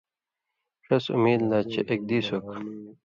[0.85, 2.47] ݜَس اُمید لا چےۡ اِک دِیس اوک